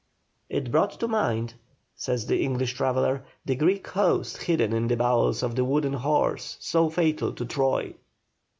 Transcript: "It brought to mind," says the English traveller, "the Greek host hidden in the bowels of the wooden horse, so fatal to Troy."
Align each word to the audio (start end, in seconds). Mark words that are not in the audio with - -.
"It 0.49 0.71
brought 0.71 0.93
to 0.99 1.07
mind," 1.07 1.53
says 1.95 2.25
the 2.25 2.41
English 2.43 2.73
traveller, 2.73 3.23
"the 3.45 3.55
Greek 3.55 3.85
host 3.89 4.37
hidden 4.41 4.73
in 4.73 4.87
the 4.87 4.97
bowels 4.97 5.43
of 5.43 5.53
the 5.53 5.63
wooden 5.63 5.93
horse, 5.93 6.57
so 6.59 6.89
fatal 6.89 7.33
to 7.33 7.45
Troy." 7.45 7.93